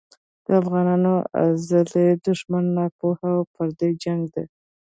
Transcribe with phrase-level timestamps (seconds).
[0.45, 1.13] د افغانانو
[1.45, 4.45] ازلي دښمن ناپوهي او پردی جنګ دی.